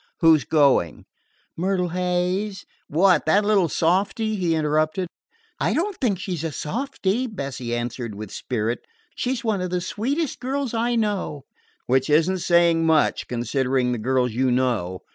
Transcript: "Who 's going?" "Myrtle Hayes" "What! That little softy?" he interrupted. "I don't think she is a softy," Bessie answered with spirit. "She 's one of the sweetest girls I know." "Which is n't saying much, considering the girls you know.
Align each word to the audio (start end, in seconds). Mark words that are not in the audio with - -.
"Who 0.21 0.35
's 0.35 0.45
going?" 0.45 1.05
"Myrtle 1.55 1.89
Hayes" 1.89 2.65
"What! 2.97 3.27
That 3.27 3.45
little 3.45 3.69
softy?" 3.69 4.35
he 4.35 4.55
interrupted. 4.55 5.07
"I 5.59 5.75
don't 5.75 5.95
think 6.01 6.17
she 6.17 6.33
is 6.33 6.43
a 6.43 6.51
softy," 6.51 7.27
Bessie 7.27 7.75
answered 7.75 8.15
with 8.15 8.31
spirit. 8.31 8.79
"She 9.13 9.35
's 9.35 9.43
one 9.43 9.61
of 9.61 9.69
the 9.69 9.79
sweetest 9.79 10.39
girls 10.39 10.73
I 10.73 10.95
know." 10.95 11.43
"Which 11.85 12.09
is 12.09 12.27
n't 12.27 12.41
saying 12.41 12.83
much, 12.83 13.27
considering 13.27 13.91
the 13.91 13.99
girls 13.99 14.31
you 14.31 14.49
know. 14.49 15.01